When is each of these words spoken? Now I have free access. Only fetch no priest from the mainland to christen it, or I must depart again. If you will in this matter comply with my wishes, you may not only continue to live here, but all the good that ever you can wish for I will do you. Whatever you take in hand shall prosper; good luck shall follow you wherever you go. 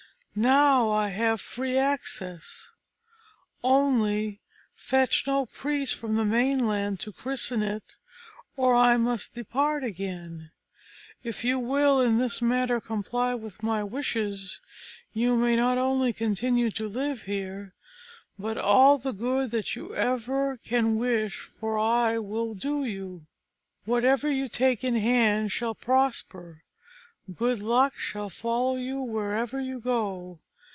Now 0.33 0.89
I 0.91 1.09
have 1.09 1.41
free 1.41 1.77
access. 1.77 2.69
Only 3.65 4.39
fetch 4.77 5.27
no 5.27 5.45
priest 5.47 5.95
from 5.95 6.15
the 6.15 6.23
mainland 6.23 7.01
to 7.01 7.11
christen 7.11 7.61
it, 7.61 7.97
or 8.55 8.73
I 8.73 8.95
must 8.95 9.35
depart 9.35 9.83
again. 9.83 10.51
If 11.21 11.43
you 11.43 11.59
will 11.59 11.99
in 11.99 12.17
this 12.17 12.41
matter 12.41 12.79
comply 12.79 13.35
with 13.35 13.61
my 13.61 13.83
wishes, 13.83 14.61
you 15.13 15.35
may 15.35 15.57
not 15.57 15.77
only 15.77 16.13
continue 16.13 16.71
to 16.71 16.87
live 16.87 17.23
here, 17.23 17.73
but 18.39 18.57
all 18.57 18.97
the 18.97 19.11
good 19.11 19.51
that 19.51 19.67
ever 19.77 20.53
you 20.53 20.59
can 20.69 20.95
wish 20.95 21.39
for 21.41 21.77
I 21.77 22.19
will 22.19 22.53
do 22.53 22.85
you. 22.85 23.25
Whatever 23.83 24.31
you 24.31 24.47
take 24.47 24.81
in 24.85 24.95
hand 24.95 25.51
shall 25.51 25.75
prosper; 25.75 26.63
good 27.35 27.59
luck 27.59 27.95
shall 27.95 28.29
follow 28.29 28.75
you 28.75 28.99
wherever 28.99 29.57
you 29.61 29.79
go. 29.79 30.37